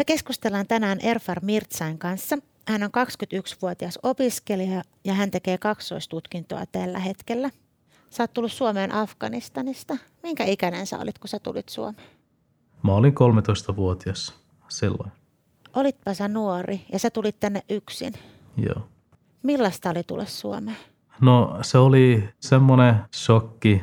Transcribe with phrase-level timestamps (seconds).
[0.00, 2.38] Me keskustellaan tänään Erfar Mirtsain kanssa.
[2.68, 7.50] Hän on 21-vuotias opiskelija ja hän tekee kaksoistutkintoa tällä hetkellä.
[8.10, 9.96] Sä oot tullut Suomeen Afganistanista.
[10.22, 12.08] Minkä ikäinen sä olit, kun sä tulit Suomeen?
[12.82, 14.34] Mä olin 13-vuotias
[14.68, 15.12] silloin.
[15.74, 18.14] Olitpa sä nuori ja sä tulit tänne yksin.
[18.56, 18.88] Joo.
[19.42, 20.76] Millaista oli tulla Suomeen?
[21.20, 23.82] No se oli semmoinen shokki,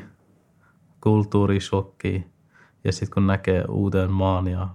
[1.04, 2.28] kulttuurishokki
[2.84, 4.68] ja sitten kun näkee uuden maan ja,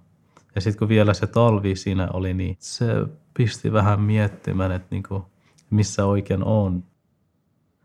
[0.54, 2.86] ja sitten kun vielä se talvi siinä oli, niin se
[3.34, 5.24] pisti vähän miettimään, että niinku,
[5.70, 6.84] missä oikein on.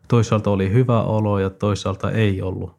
[0.08, 2.76] Toisaalta oli hyvä olo ja toisaalta ei ollut.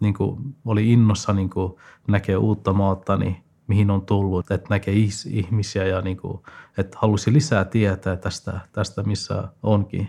[0.00, 4.94] Niinku, oli innossa niinku, näkee uutta maata, niin mihin on tullut, että näkee
[5.30, 6.42] ihmisiä ja niinku,
[6.78, 10.08] että halusi lisää tietää tästä, tästä missä onkin.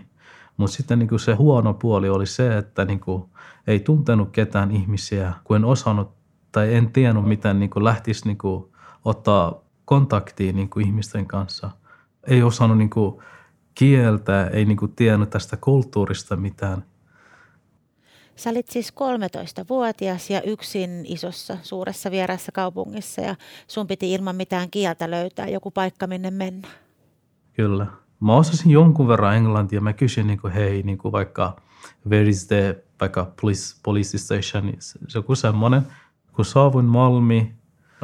[0.56, 3.30] Mutta sitten niinku se huono puoli oli se, että niinku
[3.66, 6.10] ei tuntenut ketään ihmisiä, kun en osannut
[6.52, 8.71] tai en tiennyt, miten niinku lähtisi niinku
[9.04, 11.70] ottaa kontaktiin niinku ihmisten kanssa.
[12.26, 13.22] Ei osannut niinku
[13.74, 16.84] kieltä, ei niinku tiennyt tästä kulttuurista mitään.
[18.36, 23.34] Sä olit siis 13-vuotias ja yksin isossa, suuressa vierassa kaupungissa ja
[23.68, 26.68] sun piti ilman mitään kieltä löytää joku paikka, minne mennä.
[27.52, 27.86] Kyllä.
[28.20, 29.80] Mä osasin jonkun verran englantia.
[29.80, 31.56] Mä kysyin niin kuin, hei, niin kuin vaikka
[32.08, 34.72] where is the vaikka police, police station.
[34.78, 35.82] Se on joku semmoinen.
[36.32, 37.54] Kun saavuin Malmi,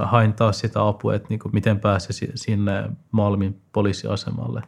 [0.07, 4.63] hain taas sitä apua, että niin kuin, miten pääsisi sinne Malmin poliisiasemalle.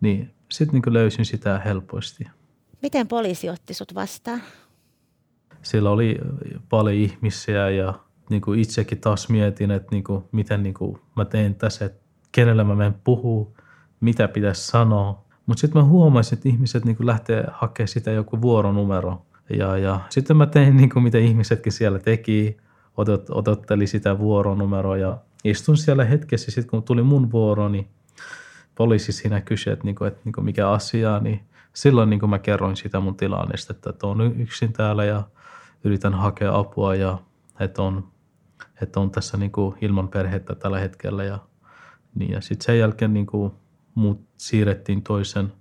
[0.00, 2.24] Niin sitten niin löysin sitä helposti.
[2.82, 4.42] Miten poliisi otti sut vastaan?
[5.62, 6.18] Siellä oli
[6.68, 7.94] paljon ihmisiä ja
[8.30, 12.02] niin kuin itsekin taas mietin, että niin kuin, miten niin kuin mä teen tässä, että
[12.32, 13.56] kenellä mä menen puhuu,
[14.00, 15.24] mitä pitäisi sanoa.
[15.46, 19.26] Mutta sitten mä huomasin, että ihmiset niin lähtee hakemaan sitä joku vuoronumero.
[19.50, 22.56] Ja, ja sitten mä tein niin kuin mitä ihmisetkin siellä teki,
[22.96, 26.50] odot, odotteli sitä vuoronumeroa ja istun siellä hetkessä.
[26.50, 27.88] Sitten kun tuli mun vuoro, niin
[28.74, 31.40] poliisi siinä kysyi, että, niin kuin, että niin kuin mikä asia, niin
[31.72, 35.22] silloin niin kuin mä kerroin sitä mun tilannesta, että on yksin täällä ja
[35.84, 37.18] yritän hakea apua ja
[37.60, 38.08] että on,
[38.82, 41.24] että on tässä niin kuin ilman perhettä tällä hetkellä.
[41.24, 41.38] Ja,
[42.14, 43.52] niin, ja sitten sen jälkeen niin kuin
[43.94, 45.52] mut siirrettiin toisen,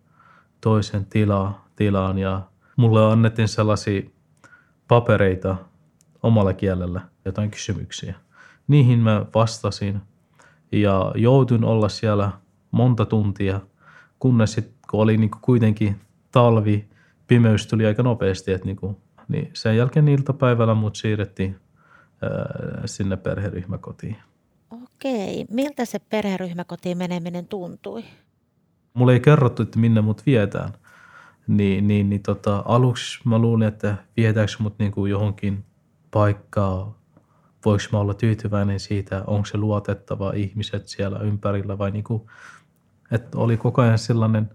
[0.61, 2.41] toisen tila, tilaan ja
[2.75, 4.01] mulle annettiin sellaisia
[4.87, 5.55] papereita
[6.23, 8.15] omalla kielellä, jotain kysymyksiä.
[8.67, 10.01] Niihin mä vastasin
[10.71, 12.31] ja joudun olla siellä
[12.71, 13.61] monta tuntia,
[14.19, 16.01] kunnes sit, kun oli niin kuin kuitenkin
[16.31, 16.89] talvi,
[17.27, 21.59] pimeys tuli aika nopeasti, että niin kuin, niin sen jälkeen iltapäivällä mut siirrettiin
[22.21, 24.17] ää, sinne perheryhmäkotiin.
[24.83, 25.45] Okei.
[25.49, 28.03] Miltä se perheryhmäkotiin meneminen tuntui?
[28.93, 30.73] Mulle ei kerrottu, että minne mut vietään.
[31.47, 35.63] Niin, niin, niin tota, aluksi mä luulin, että vietääkö mut niinku johonkin
[36.11, 36.95] paikkaan.
[37.65, 42.29] Voiko mä olla tyytyväinen siitä, onko se luotettava ihmiset siellä ympärillä vai niinku,
[43.11, 44.49] että oli koko ajan sellainen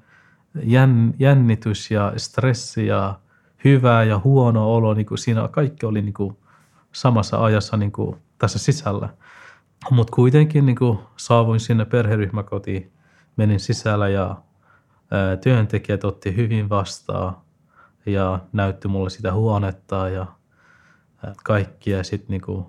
[1.18, 3.18] jännitys ja stressi ja
[3.64, 4.94] hyvä ja huono olo.
[4.94, 6.38] Niinku siinä kaikki oli niinku
[6.92, 9.08] samassa ajassa niinku tässä sisällä.
[9.90, 12.92] Mutta kuitenkin niin kuin saavuin sinne perheryhmäkotiin,
[13.36, 14.36] menin sisällä ja
[15.42, 17.36] työntekijät otti hyvin vastaan
[18.06, 20.26] ja näytti mulle sitä huonetta ja
[21.44, 22.04] kaikkia.
[22.04, 22.66] Sitten niin kuin,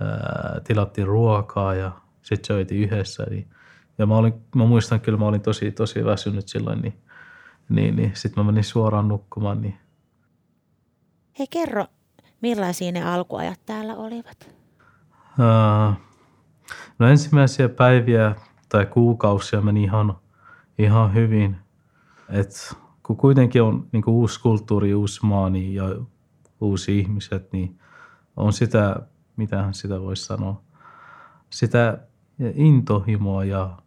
[0.00, 1.92] ää, tilattiin ruokaa ja
[2.22, 3.26] sitten söitiin yhdessä.
[3.30, 3.50] Niin,
[3.98, 7.02] ja mä, olin, mä muistan kyllä, mä olin tosi, tosi väsynyt silloin, niin,
[7.68, 9.62] niin, niin sitten mä menin suoraan nukkumaan.
[9.62, 9.78] Niin.
[11.38, 11.86] Hei kerro,
[12.42, 14.50] millaisia ne alkuajat täällä olivat?
[15.38, 16.06] Uh,
[16.98, 18.34] No ensimmäisiä päiviä
[18.68, 20.16] tai kuukausia meni ihan,
[20.78, 21.56] ihan hyvin.
[22.28, 25.84] Et kun kuitenkin on niin uusi kulttuuri, uusi maa niin, ja
[26.60, 27.78] uusi ihmiset, niin
[28.36, 29.00] on sitä,
[29.36, 30.62] mitähän sitä voisi sanoa,
[31.50, 31.98] sitä
[32.54, 33.78] intohimoa ja,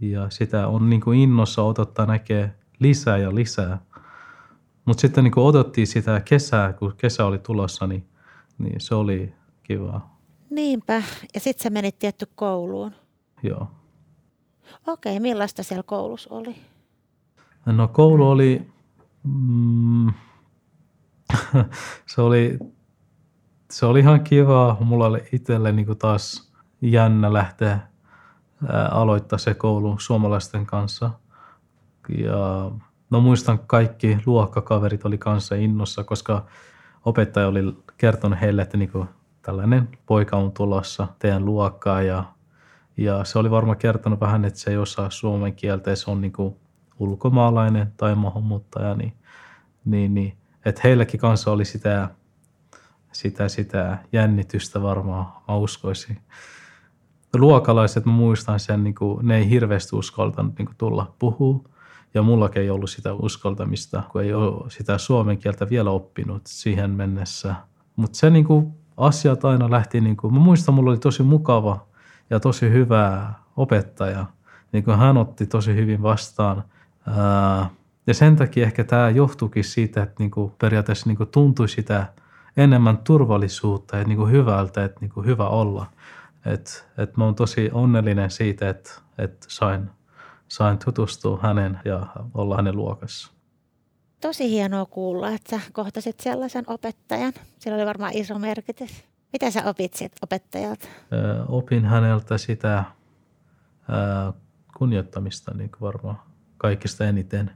[0.00, 3.78] ja sitä on niin kuin innossa odottaa näkee lisää ja lisää.
[4.84, 8.08] Mutta sitten niin kuin odottiin sitä kesää, kun kesä oli tulossa, niin,
[8.58, 10.18] niin se oli kivaa.
[10.50, 11.02] Niinpä.
[11.34, 12.92] Ja sitten sä menit tietty kouluun.
[13.42, 13.70] Joo.
[14.86, 16.56] Okei, millaista siellä koulussa oli?
[17.66, 18.66] No koulu oli,
[19.22, 20.12] mm,
[22.14, 22.58] se oli,
[23.70, 24.76] se oli ihan kiva.
[24.80, 27.78] Mulla oli itselle niin taas jännä lähteä
[28.90, 31.10] aloittaa se koulu suomalaisten kanssa.
[32.18, 32.70] Ja
[33.10, 36.46] no muistan kaikki luokkakaverit oli kanssa innossa, koska
[37.04, 39.08] opettaja oli kertonut heille, että niin kuin
[39.42, 42.24] tällainen poika on tulossa teidän luokkaa ja,
[42.96, 46.20] ja se oli varmaan kertonut vähän, että se ei osaa suomen kieltä ja se on
[46.20, 46.56] niin kuin
[46.98, 49.12] ulkomaalainen tai maahanmuuttaja, niin,
[49.84, 52.08] niin, niin että heilläkin kanssa oli sitä,
[53.14, 56.18] sitä, sitä jännitystä varmaan, mä uskoisin.
[57.34, 61.64] luokalaiset, mä muistan sen, niin kuin, ne ei hirveästi uskaltanut niin kuin, tulla puhua.
[62.14, 66.90] Ja mullakin ei ollut sitä uskaltamista, kun ei ole sitä suomen kieltä vielä oppinut siihen
[66.90, 67.54] mennessä.
[67.96, 71.86] Mutta se niin kuin, asiat aina lähti, niin kuin, mä muistan, mulla oli tosi mukava
[72.30, 74.26] ja tosi hyvä opettaja.
[74.72, 76.64] Niin kuin hän otti tosi hyvin vastaan.
[78.06, 82.06] ja sen takia ehkä tämä johtuikin siitä, että niin kuin, periaatteessa niin kuin, tuntui sitä
[82.56, 85.86] enemmän turvallisuutta ja niin kuin, hyvältä, että niin kuin, hyvä olla.
[86.46, 89.90] Et, et mä oon tosi onnellinen siitä, että, että sain,
[90.48, 93.32] sain tutustua hänen ja olla hänen luokassa.
[94.20, 97.32] Tosi hienoa kuulla, että sä kohtasit sellaisen opettajan.
[97.58, 99.04] Sillä oli varmaan iso merkitys.
[99.32, 100.88] Mitä sä opit sieltä opettajalta?
[101.48, 102.84] opin häneltä sitä
[104.78, 106.20] kunnioittamista niin kuin varmaan
[106.56, 107.50] kaikista eniten.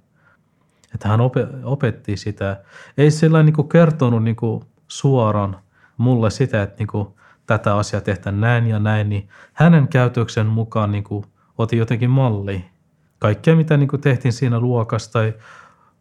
[0.94, 1.20] Että hän
[1.64, 2.64] opetti sitä.
[2.98, 5.56] Ei sillä niin kertonut niin kuin suoraan
[5.96, 7.08] mulle sitä, että niin kuin
[7.46, 11.24] tätä asiaa tehdä näin ja näin, niin hänen käytöksen mukaan niin kuin
[11.58, 12.64] otin jotenkin malli.
[13.18, 15.34] Kaikkea, mitä niin kuin tehtiin siinä luokassa tai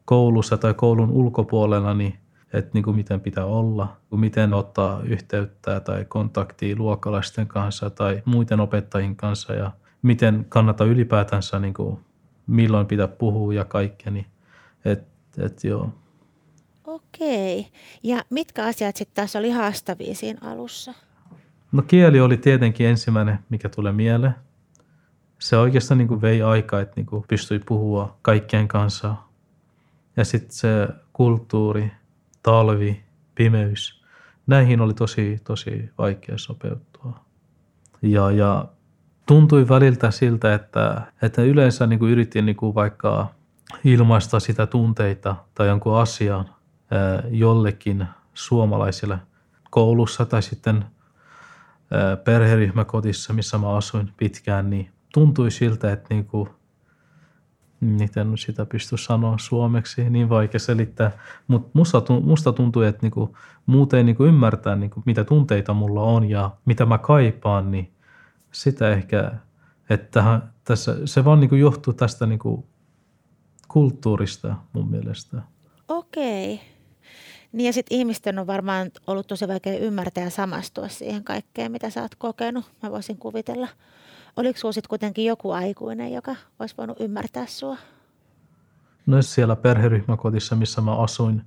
[0.06, 2.20] koulussa tai koulun ulkopuolella, niin
[2.54, 8.60] että niin kuin miten pitää olla, miten ottaa yhteyttä tai kontaktia luokkalaisten kanssa tai muiden
[8.60, 12.00] opettajien kanssa ja miten kannattaa ylipäätänsä, niin kuin,
[12.48, 14.12] milloin pitää puhua ja kaikkea.
[14.12, 14.26] Niin,
[14.86, 15.08] et,
[15.38, 15.90] et joo.
[16.88, 17.68] Okei.
[18.04, 20.94] Ja mitkä asiat sitten taas oli haastavia siinä alussa?
[21.72, 24.36] No kieli oli tietenkin ensimmäinen, mikä tulee mieleen.
[25.40, 29.16] Se oikeastaan niin kuin vei aikaa, että niin kuin pystyi puhua kaikkien kanssa.
[30.18, 31.92] Ja sitten se kulttuuri,
[32.44, 33.04] talvi,
[33.36, 34.04] pimeys,
[34.48, 37.20] näihin oli tosi, tosi vaikea sopeutua.
[38.02, 38.66] Ja, ja
[39.26, 43.28] tuntui väliltä siltä, että, että yleensä niin kuin yritin niin kuin vaikka
[43.84, 46.57] ilmaista sitä tunteita tai jonkun asian
[47.30, 49.20] jollekin suomalaisille
[49.70, 50.86] koulussa tai sitten–
[52.24, 56.50] perheryhmäkotissa, missä mä asuin pitkään, niin tuntui siltä, että niin kuin,
[57.80, 61.12] miten sitä pysty sanoa suomeksi, niin vaikea selittää,
[61.48, 66.30] mutta musta, musta tuntui, että niinku, muut ei niinku ymmärtää, niinku, mitä tunteita mulla on
[66.30, 67.92] ja mitä mä kaipaan, niin
[68.52, 69.32] sitä ehkä,
[69.90, 72.68] että tässä, se vaan niinku johtuu tästä niinku
[73.68, 75.42] kulttuurista mun mielestä.
[75.88, 76.77] Okei.
[77.58, 81.90] Niin ja sitten ihmisten on varmaan ollut tosi vaikea ymmärtää ja samastua siihen kaikkeen, mitä
[81.90, 82.66] sä oot kokenut.
[82.84, 83.68] Mä voisin kuvitella.
[84.36, 87.78] Oliko sulla sitten kuitenkin joku aikuinen, joka olisi voinut ymmärtää sua?
[89.06, 91.42] No siellä perheryhmäkotissa, missä mä asuin,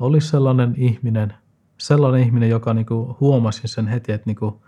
[0.00, 1.34] oli sellainen ihminen,
[1.78, 4.62] sellainen ihminen, joka niinku huomasi sen heti, että niinku,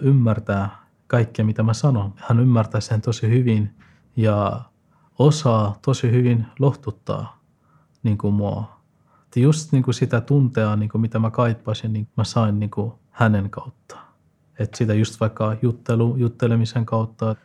[0.00, 2.14] ymmärtää kaikkea, mitä mä sanon.
[2.16, 3.70] Hän ymmärtää sen tosi hyvin
[4.16, 4.60] ja
[5.18, 7.40] osaa tosi hyvin lohtuttaa
[8.02, 8.75] niin mua
[9.36, 12.70] että just niin kuin sitä tuntea, niin kuin mitä mä kaipasin, niin mä sain niin
[12.70, 13.96] kuin hänen kautta.
[14.58, 17.36] Että sitä just vaikka juttelu, juttelemisen kautta.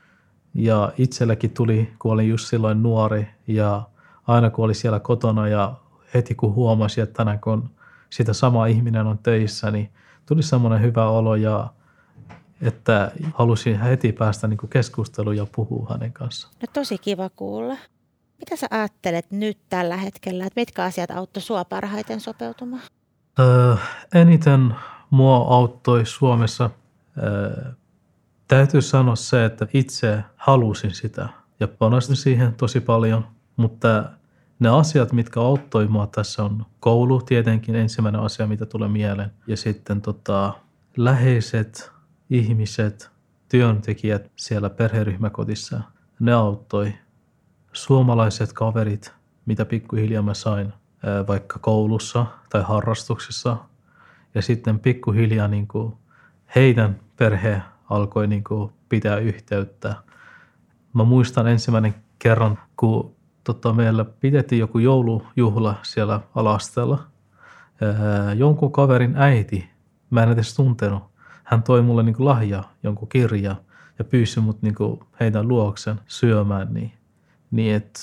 [0.54, 3.82] Ja itselläkin tuli, kun olin just silloin nuori ja
[4.28, 5.74] aina kun oli siellä kotona ja
[6.14, 7.70] heti kun huomasi, että tänään kun
[8.10, 9.90] sitä sama ihminen on töissä, niin
[10.26, 11.74] tuli semmoinen hyvä olo ja
[12.62, 16.54] että halusin heti päästä niin keskusteluun ja puhua hänen kanssaan.
[16.62, 17.78] No tosi kiva kuulla.
[18.42, 22.82] Mitä sä ajattelet nyt tällä hetkellä, että mitkä asiat auttoi sua parhaiten sopeutumaan?
[23.40, 23.76] Öö,
[24.14, 24.76] eniten
[25.10, 26.70] mua auttoi Suomessa.
[27.24, 27.72] Öö,
[28.48, 31.30] täytyy sanoa se, että itse halusin sitä
[31.60, 34.04] ja panostin siihen tosi paljon, mutta
[34.60, 39.32] ne asiat, mitkä auttoi mua tässä on koulu tietenkin ensimmäinen asia, mitä tulee mieleen.
[39.48, 40.54] Ja sitten tota,
[40.98, 41.92] läheiset
[42.30, 43.12] ihmiset,
[43.50, 45.82] työntekijät siellä perheryhmäkodissa,
[46.20, 46.94] ne auttoi
[47.74, 49.14] suomalaiset kaverit,
[49.46, 50.74] mitä pikkuhiljaa mä sain
[51.28, 53.58] vaikka koulussa tai harrastuksissa.
[54.36, 55.94] Ja sitten pikkuhiljaa niin kuin
[56.56, 59.96] heidän perhe alkoi niin kuin pitää yhteyttä.
[60.94, 67.04] Mä muistan ensimmäinen kerran, kun tota, meillä pidettiin joku joulujuhla siellä alastella.
[68.36, 69.70] Jonkun kaverin äiti,
[70.10, 71.04] mä en edes tuntenut,
[71.44, 73.56] hän toi mulle niin lahja, jonkun kirja
[74.00, 74.76] ja pyysi mut niin
[75.20, 76.74] heidän luoksen syömään.
[76.74, 76.92] Niin
[77.52, 78.00] niin että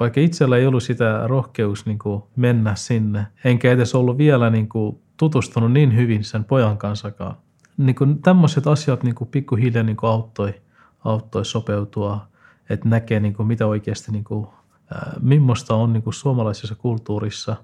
[0.00, 4.68] vaikka itsellä ei ollut sitä rohkeus niin kuin mennä sinne, enkä edes ollut vielä niin
[4.68, 7.36] kuin tutustunut niin hyvin sen pojan kanssakaan.
[7.76, 10.54] Niin kuin tämmöiset asiat niin kuin pikkuhiljaa niin kuin auttoi,
[11.04, 12.26] auttoi sopeutua,
[12.70, 14.46] että näkee niin kuin mitä oikeasti, niin kuin,
[14.96, 17.56] äh, millaista on niin kuin suomalaisessa kulttuurissa.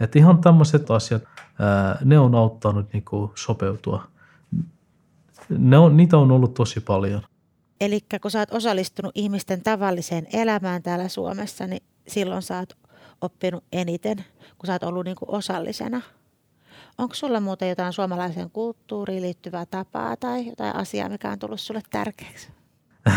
[0.00, 4.04] Että ihan tämmöiset asiat, äh, ne on auttanut niin kuin sopeutua.
[5.48, 7.22] Ne on, niitä on ollut tosi paljon.
[7.80, 12.76] Eli kun sä oot osallistunut ihmisten tavalliseen elämään täällä Suomessa, niin silloin sä oot
[13.20, 14.16] oppinut eniten,
[14.58, 16.00] kun sä oot ollut niin kuin osallisena.
[16.98, 21.82] Onko sulla muuten jotain suomalaiseen kulttuuriin liittyvää tapaa tai jotain asiaa, mikä on tullut sulle
[21.90, 22.48] tärkeäksi?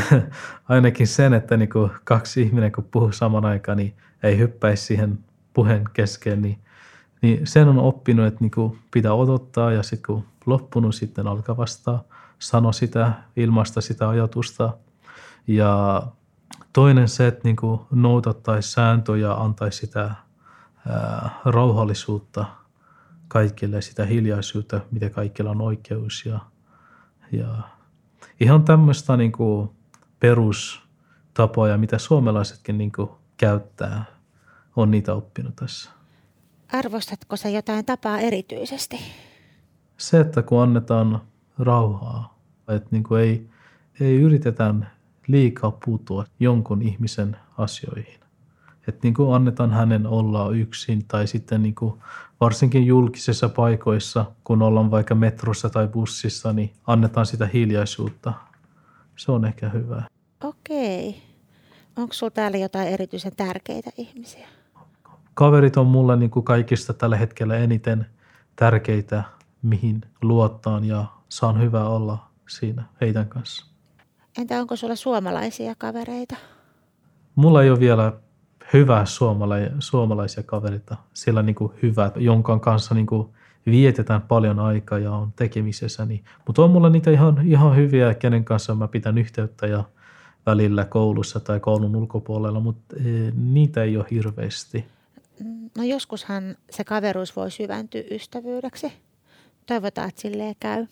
[0.70, 3.94] Ainakin sen, että niin kuin kaksi ihminen kun puhuu saman aikaan, niin
[4.24, 5.20] ei hyppäisi siihen
[5.54, 6.60] puheen kesken, niin,
[7.22, 11.58] niin sen on oppinut, että niin kuin pitää odottaa ja sitten kun loppunut sitten alkaa
[11.58, 12.04] vastaa,
[12.44, 14.78] sano sitä, ilmaista sitä ajatusta.
[15.48, 16.04] Ja
[16.74, 20.16] toinen se, että niin kuin noudattaisi sääntöjä, antaisi sitä
[20.90, 22.46] ää, rauhallisuutta
[23.28, 26.26] kaikille, sitä hiljaisuutta, mitä kaikilla on oikeus.
[26.26, 26.40] Ja,
[27.32, 27.58] ja
[28.40, 29.70] ihan tämmöistä niin kuin
[30.20, 34.06] perustapoja, mitä suomalaisetkin niin kuin käyttää,
[34.76, 35.90] on niitä oppinut tässä.
[36.74, 39.00] Arvostatko sä jotain tapaa erityisesti?
[39.98, 41.22] Se, että kun annetaan
[41.60, 42.33] rauhaa,
[42.68, 43.48] että niin kuin ei,
[44.00, 44.74] ei yritetä
[45.28, 48.20] liikaa puuttua jonkun ihmisen asioihin.
[48.88, 51.94] Että niin kuin annetaan hänen olla yksin tai sitten niin kuin
[52.42, 58.34] varsinkin julkisissa paikoissa, kun ollaan vaikka metrossa tai bussissa, niin annetaan sitä hiljaisuutta.
[59.16, 60.04] Se on ehkä hyvä.
[60.44, 61.22] Okei.
[61.98, 64.48] Onko sinulla täällä jotain erityisen tärkeitä ihmisiä?
[65.34, 68.06] Kaverit on mulle niin kuin kaikista tällä hetkellä eniten
[68.56, 69.24] tärkeitä,
[69.62, 73.66] mihin luottaan ja saan hyvää olla siinä heidän kanssa.
[74.38, 76.36] Entä onko sulla suomalaisia kavereita?
[77.36, 78.14] Mulla ei ole vielä
[78.74, 83.28] hyvää suomala- suomalaisia kavereita, siellä niin kuin hyvät, jonka kanssa niin kuin
[83.66, 86.06] vietetään paljon aikaa ja on tekemisessä.
[86.06, 89.84] Niin, mutta on mulla niitä ihan, ihan hyviä, kenen kanssa mä pitän yhteyttä ja
[90.46, 94.86] välillä koulussa tai koulun ulkopuolella, mutta e, niitä ei ole hirveästi.
[95.78, 98.94] No joskushan se kaveruus voi syventyä ystävyydeksi.
[99.66, 100.86] Toivotaan, että silleen käy.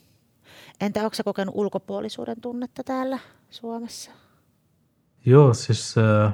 [0.82, 4.12] Entä onko se kokenut ulkopuolisuuden tunnetta täällä Suomessa?
[5.26, 6.34] Joo, siis äh,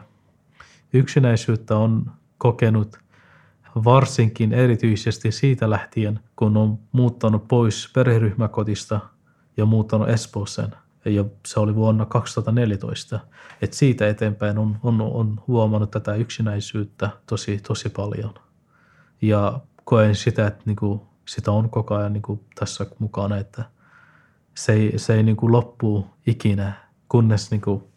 [0.94, 2.98] yksinäisyyttä on kokenut
[3.86, 9.00] varsinkin erityisesti siitä lähtien, kun on muuttanut pois perheryhmäkotista
[9.58, 10.76] ja muuttanut Espooseen.
[11.06, 13.20] Ja se oli vuonna 2014.
[13.62, 18.34] Et siitä eteenpäin on, on, on huomannut tätä yksinäisyyttä tosi, tosi paljon.
[19.22, 23.64] Ja koen sitä, että niinku, sitä on koko ajan niinku tässä mukana, että
[24.58, 26.74] se ei, se ei niinku loppu ikinä,
[27.10, 27.92] kunnes niinku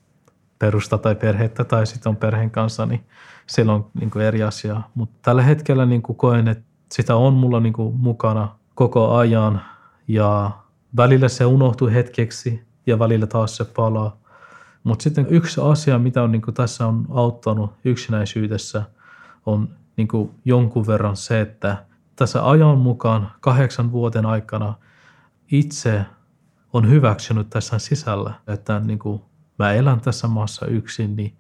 [0.59, 3.07] perusta tai perhettä tai sitten on perheen kanssa, niin
[3.47, 4.83] silloin on niin kuin eri asia.
[4.95, 9.63] Mutta tällä hetkellä niin kuin koen, että sitä on mulla niin kuin mukana koko ajan
[10.09, 10.51] ja
[10.97, 14.17] välillä se unohtuu hetkeksi ja välillä taas se palaa.
[14.85, 18.83] Mutta sitten yksi asia, mitä on niin kuin tässä on auttanut yksinäisyydessä,
[19.47, 21.85] on niin kuin jonkun verran se, että
[22.17, 24.75] tässä ajan mukaan kahdeksan vuoden aikana
[25.51, 26.07] itse
[26.73, 29.23] on hyväksynyt tässä sisällä, että niin kuin
[29.59, 31.35] mä elän tässä maassa yksin, niin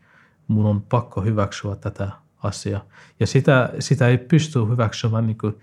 [0.48, 2.10] mun on pakko hyväksyä tätä
[2.42, 2.84] asiaa.
[3.20, 5.60] Ja sitä, sitä ei pysty hyväksymään niin kuin,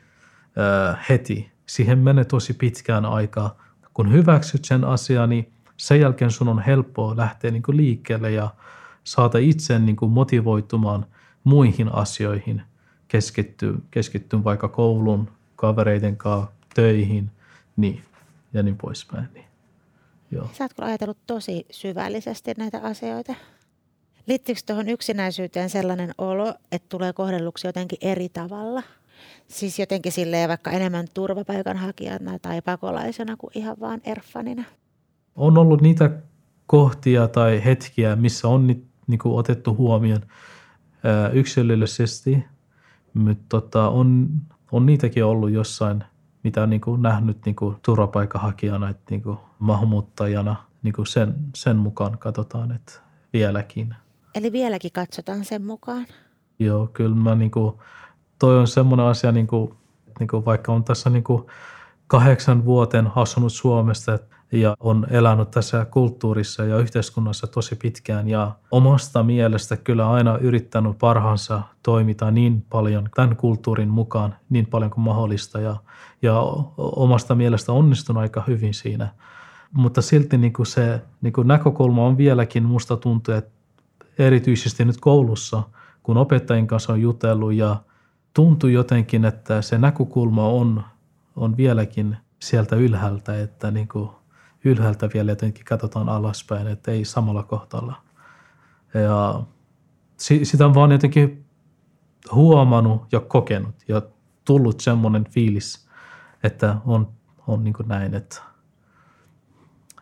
[0.92, 1.52] äh, heti.
[1.66, 3.58] Siihen menee tosi pitkään aikaa.
[3.94, 8.50] Kun hyväksyt sen asian, niin sen jälkeen sun on helppoa lähteä niin kuin liikkeelle ja
[9.04, 11.06] saada itse niin kuin motivoitumaan
[11.44, 12.62] muihin asioihin,
[13.08, 17.32] keskittyä, keskittyä vaikka koulun, kavereiden kanssa, töihin
[17.78, 18.02] niin,
[18.54, 19.28] ja niin poispäin.
[19.34, 19.46] Niin.
[20.32, 20.50] Joo.
[20.54, 23.36] Sä oot kyllä ajatellut tosi syvällisesti näitä asioita.
[24.28, 28.84] Liittyykö tuohon yksinäisyyteen sellainen olo, että tulee kohdelluksi jotenkin eri tavalla?
[29.48, 34.64] Siis jotenkin silleen vaikka enemmän turvapaikanhakijana tai pakolaisena kuin ihan vaan erfanina?
[35.36, 36.12] On ollut niitä
[36.66, 38.68] kohtia tai hetkiä, missä on
[39.08, 40.22] niin kuin otettu huomioon
[41.34, 42.44] yksilöllisesti,
[43.14, 44.30] mutta tota, on,
[44.72, 46.04] on niitäkin ollut jossain–
[46.48, 51.36] mitä on niin kuin nähnyt niin kuin turvapaikanhakijana, että niin kuin maahanmuuttajana, niin kuin sen,
[51.56, 52.94] sen mukaan katsotaan, että
[53.34, 53.96] vieläkin.
[54.36, 56.06] Eli vieläkin katsotaan sen mukaan?
[56.60, 57.76] Joo, kyllä mä niin kuin,
[58.40, 59.74] toi on semmoinen asia, niin kuin,
[60.20, 61.44] niin kuin vaikka on tässä niin kuin
[62.08, 68.52] kahdeksan vuoteen asunut Suomesta, että ja on elänyt tässä kulttuurissa ja yhteiskunnassa tosi pitkään ja
[68.72, 75.04] omasta mielestä kyllä aina yrittänyt parhaansa toimita niin paljon tämän kulttuurin mukaan niin paljon kuin
[75.04, 75.76] mahdollista ja,
[76.22, 76.40] ja
[76.78, 79.08] omasta mielestä onnistunut aika hyvin siinä.
[79.72, 83.52] Mutta silti niin kuin se niin kuin näkökulma on vieläkin, musta tuntuu, että
[84.20, 85.64] erityisesti nyt koulussa,
[86.04, 87.76] kun opettajien kanssa on jutellut ja
[88.34, 90.84] tuntuu jotenkin, että se näkökulma on,
[91.36, 94.10] on vieläkin sieltä ylhäältä, että niin kuin
[94.68, 97.96] ylhäältä vielä jotenkin katsotaan alaspäin, että ei samalla kohtalla.
[98.94, 99.44] Ja
[100.44, 101.46] sitä on vaan jotenkin
[102.32, 104.02] huomannut ja kokenut ja
[104.46, 105.90] tullut semmoinen fiilis,
[106.44, 107.08] että on,
[107.48, 108.42] on niin kuin näin, että,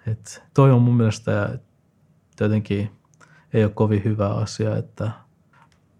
[0.07, 1.59] että toi on mun mielestä
[2.39, 2.91] jotenkin
[3.53, 5.11] ei ole kovin hyvä asia, että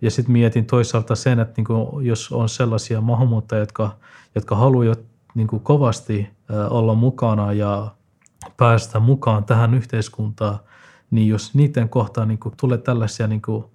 [0.01, 3.97] ja sitten mietin toisaalta sen, että niin kuin, jos on sellaisia maahanmuuttajia, jotka,
[4.35, 4.99] jotka haluavat
[5.35, 6.29] niin kovasti
[6.69, 7.95] olla mukana ja
[8.57, 10.59] päästä mukaan tähän yhteiskuntaan,
[11.11, 13.65] niin jos niiden kohtaan niin kuin tulee tällaisia niin kuin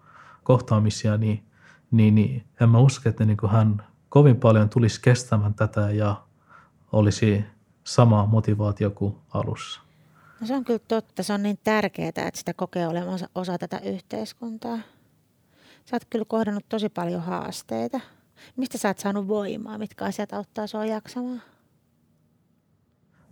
[0.45, 1.45] kohtaamisia, niin,
[1.91, 6.17] niin, niin en mä usko, että niin kuin hän kovin paljon tulisi kestämään tätä ja
[6.93, 7.45] olisi
[7.85, 9.81] sama motivaatio kuin alussa.
[10.41, 11.23] No se on kyllä totta.
[11.23, 14.79] Se on niin tärkeää, että sitä kokee olevansa osa tätä yhteiskuntaa.
[15.85, 18.01] Sä oot kyllä kohdannut tosi paljon haasteita.
[18.57, 19.79] Mistä sä oot saanut voimaa?
[19.79, 21.43] Mitkä asiat auttaa sua jaksamaan?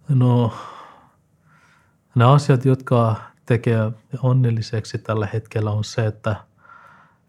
[0.09, 0.52] No,
[2.18, 6.37] ne asiat, jotka tekee onnelliseksi tällä hetkellä on se, että,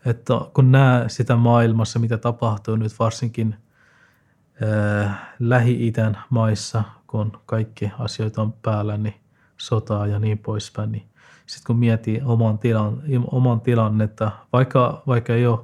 [0.05, 3.55] että kun näe sitä maailmassa, mitä tapahtuu nyt varsinkin
[4.63, 9.15] äh, Lähi-idän maissa, kun kaikki asioita on päällä, niin
[9.57, 11.09] sotaa ja niin poispäin, niin
[11.45, 15.59] sitten kun miettii oman, tilan, oman tilannetta, vaikka, vaikka, ei ole,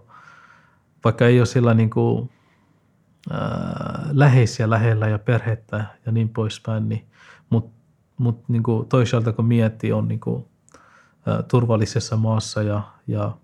[1.03, 2.29] vaikka ei ole sillä niin kuin,
[3.31, 7.07] ää, läheisiä lähellä ja perhettä ja niin poispäin, niin,
[7.49, 7.74] mutta
[8.17, 10.45] mut, niin kuin toisaalta kun miettii, on niin kuin,
[11.25, 13.37] ää, turvallisessa maassa ja, ja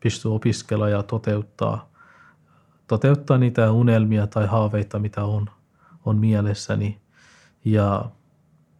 [0.00, 1.88] pystyy opiskella ja toteuttaa,
[2.86, 5.46] toteuttaa niitä unelmia tai haaveita, mitä on,
[6.04, 7.00] on mielessäni.
[7.64, 8.04] Ja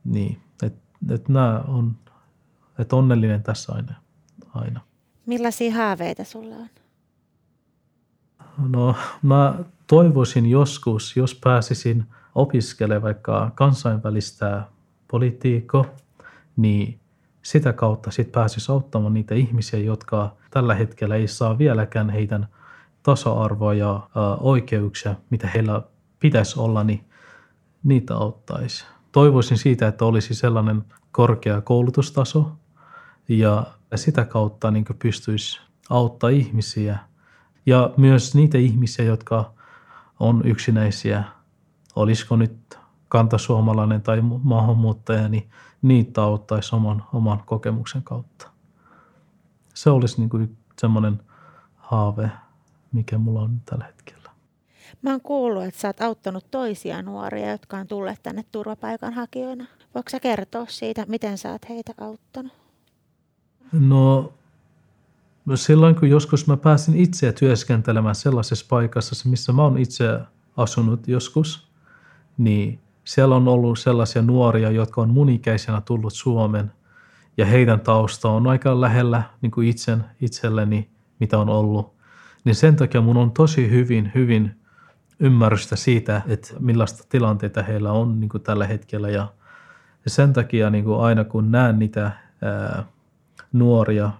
[0.05, 1.97] niin, että et nämä on
[2.79, 3.95] että onnellinen tässä aina.
[4.55, 4.81] aina.
[5.27, 6.69] Millaisia haaveita sulla on?
[8.69, 9.55] No mä
[9.87, 14.63] toivoisin joskus, jos pääsisin opiskelemaan vaikka kansainvälistä
[15.09, 15.85] politiikkoa,
[16.57, 17.01] niin
[17.43, 22.49] sitä kautta sit pääsisi auttamaan niitä ihmisiä, jotka tällä hetkellä ei saa vieläkään heidän
[23.03, 24.09] tasa-arvoa ja
[24.41, 25.83] oikeuksia, mitä heillä
[26.21, 27.05] pitäisi olla, niin
[27.85, 28.85] niitä auttaisi.
[29.13, 32.53] Toivoisin siitä, että olisi sellainen korkea koulutustaso,
[33.29, 35.61] ja sitä kautta niin pystyisi
[35.91, 36.99] auttaa ihmisiä
[37.67, 39.53] ja myös niitä ihmisiä, jotka
[40.21, 41.25] on yksinäisiä,
[41.97, 45.51] olisiko nyt kantasuomalainen tai maahanmuuttaja, niin
[45.83, 48.51] niitä auttaisi oman, oman kokemuksen kautta.
[49.75, 51.21] Se olisi niin kuin semmoinen
[51.77, 52.31] haave,
[52.93, 54.31] mikä mulla on tällä hetkellä.
[55.03, 59.67] Mä oon kuullut, että sä oot auttanut toisia nuoria, jotka on tulleet tänne turvapaikanhakijoina.
[59.95, 62.53] Voitko sä kertoa siitä, miten sä oot heitä auttanut?
[63.73, 64.33] No
[65.55, 70.05] silloin kun joskus mä pääsin itse työskentelemään sellaisessa paikassa, missä mä oon itse
[70.57, 71.69] asunut joskus,
[72.39, 76.73] niin siellä on ollut sellaisia nuoria, jotka on mun ikäisenä tullut Suomen
[77.37, 80.91] ja heidän tausta on aika lähellä niin kuin itsen, itselleni,
[81.21, 81.97] mitä on ollut.
[82.45, 84.57] Niin sen takia mun on tosi hyvin, hyvin
[85.21, 89.09] ymmärrystä siitä, että millaista tilanteita heillä on niin kuin tällä hetkellä.
[89.11, 89.29] Ja
[90.07, 92.11] sen takia niin kuin aina kun näen niitä
[92.43, 92.85] ää,
[93.53, 94.11] nuoria,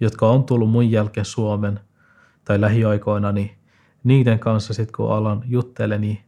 [0.00, 1.80] jotka on tullut mun jälkeen Suomen
[2.44, 3.50] tai lähiaikoina, niin
[4.04, 6.18] niiden kanssa sitten kun alan juttelen, niin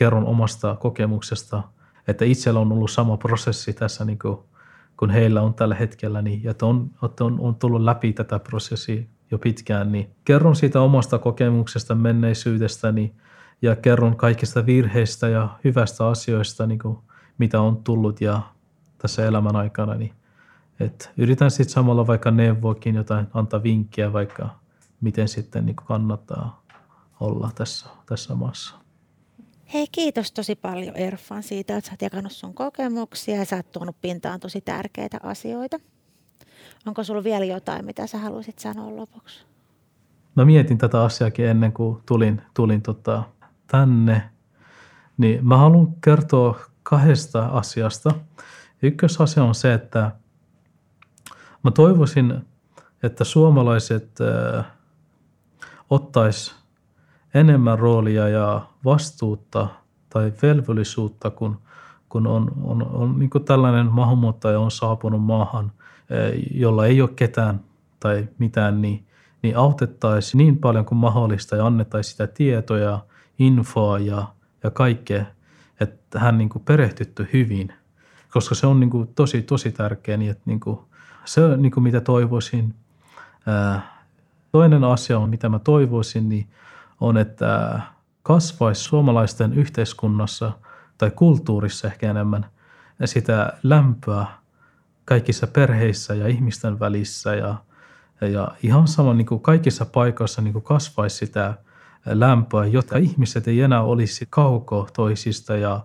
[0.00, 1.62] kerron omasta kokemuksesta,
[2.08, 4.38] että itsellä on ollut sama prosessi tässä niin kuin,
[4.96, 9.02] kun heillä on tällä hetkellä, niin, että on, että on, on tullut läpi tätä prosessia
[9.30, 13.14] jo pitkään, niin kerron siitä omasta kokemuksesta, menneisyydestäni
[13.62, 16.98] ja kerron kaikista virheistä ja hyvästä asioista, niin kuin,
[17.38, 18.40] mitä on tullut ja
[18.98, 20.12] tässä elämän aikana, niin
[20.80, 24.48] et yritän sitten samalla vaikka neuvoakin jotain, antaa vinkkiä vaikka,
[25.00, 26.62] miten sitten niin kannattaa
[27.20, 28.80] olla tässä, tässä maassa.
[29.74, 33.72] Hei, kiitos tosi paljon Erfan siitä, että sä oot jakanut sun kokemuksia ja sä oot
[33.72, 35.78] tuonut pintaan tosi tärkeitä asioita.
[36.86, 39.44] Onko sulla vielä jotain, mitä sä haluaisit sanoa lopuksi?
[40.34, 43.22] Mä mietin tätä asiaakin ennen kuin tulin, tulin tota
[43.66, 44.30] tänne.
[45.18, 48.10] Niin mä haluan kertoa kahdesta asiasta.
[48.82, 50.10] Ykkösasia on se, että
[51.62, 52.40] Mä toivoisin,
[53.02, 54.64] että suomalaiset äh,
[55.90, 56.54] ottais
[57.34, 59.68] enemmän roolia ja vastuutta
[60.10, 61.58] tai velvollisuutta, kun,
[62.08, 67.10] kun on, on, on niin kuin tällainen maahanmuuttaja on saapunut maahan, äh, jolla ei ole
[67.16, 67.60] ketään
[68.00, 69.06] tai mitään, niin,
[69.42, 73.00] niin autettaisiin niin paljon kuin mahdollista ja annettaisiin sitä tietoja,
[73.38, 74.24] infoa ja,
[74.62, 75.24] ja kaikkea,
[75.80, 77.72] että hän niin kuin perehtytty hyvin,
[78.32, 80.78] koska se on niin kuin tosi, tosi tärkeää, niin että niin kuin
[81.24, 82.74] se on niin kuin mitä toivoisin.
[84.52, 86.48] Toinen asia on, mitä mä toivoisin, niin
[87.00, 87.80] on, että
[88.22, 90.52] kasvaisi suomalaisten yhteiskunnassa
[90.98, 92.46] tai kulttuurissa ehkä enemmän
[93.04, 94.26] sitä lämpöä
[95.04, 97.54] kaikissa perheissä ja ihmisten välissä ja,
[98.20, 101.54] ja ihan sama niin kuin kaikissa paikoissa niin kuin kasvaisi sitä
[102.06, 105.84] lämpöä, jotta ihmiset ei enää olisi kauko toisista ja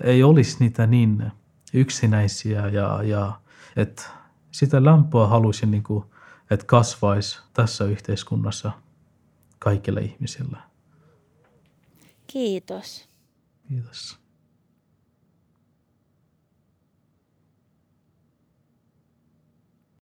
[0.00, 1.32] ei olisi niitä niin
[1.72, 3.40] yksinäisiä ja, ja
[3.76, 4.02] että
[4.50, 6.04] sitä lämpöä halusin, niin kuin,
[6.50, 8.72] että kasvaisi tässä yhteiskunnassa
[9.66, 10.56] kaikille ihmisille.
[12.26, 13.08] Kiitos.
[13.68, 14.18] Kiitos.